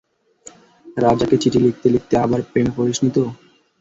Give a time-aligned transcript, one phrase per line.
[0.97, 3.23] রাজাকে চিঠি লিখতে লিখতে, আবার প্রেমে পড়িসনি তো?